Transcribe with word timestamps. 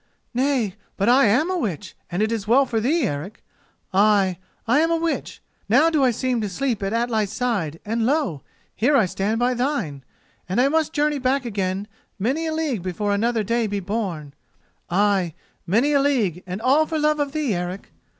"Nay, 0.33 0.77
but 0.97 1.07
I 1.09 1.27
am 1.27 1.51
a 1.51 1.57
witch, 1.59 1.95
and 2.09 2.23
it 2.23 2.31
is 2.31 2.47
well 2.47 2.65
for 2.65 2.79
thee, 2.79 3.05
Eric. 3.05 3.43
Ay, 3.93 4.39
I 4.67 4.79
am 4.79 4.89
a 4.89 4.97
witch. 4.97 5.43
Now 5.69 5.91
do 5.91 6.03
I 6.03 6.09
seem 6.09 6.41
to 6.41 6.49
sleep 6.49 6.81
at 6.81 6.91
Atli's 6.91 7.31
side, 7.31 7.79
and 7.85 8.03
lo! 8.03 8.41
here 8.75 8.97
I 8.97 9.05
stand 9.05 9.37
by 9.37 9.53
thine, 9.53 10.03
and 10.49 10.59
I 10.59 10.69
must 10.69 10.91
journey 10.91 11.19
back 11.19 11.45
again 11.45 11.87
many 12.17 12.47
a 12.47 12.51
league 12.51 12.81
before 12.81 13.13
another 13.13 13.43
day 13.43 13.67
be 13.67 13.79
born—ay, 13.79 15.35
many 15.67 15.93
a 15.93 16.01
league, 16.01 16.41
and 16.47 16.59
all 16.63 16.87
for 16.87 16.97
love 16.97 17.19
of 17.19 17.31
thee, 17.31 17.53
Eric! 17.53 17.91